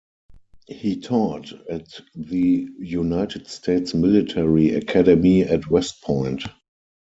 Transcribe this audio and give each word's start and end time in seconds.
He 0.65 0.99
taught 0.99 1.53
at 1.69 1.87
the 2.15 2.67
United 2.79 3.45
States 3.49 3.93
Military 3.93 4.71
Academy 4.71 5.43
at 5.43 5.69
West 5.69 6.01
Point. 6.01 6.41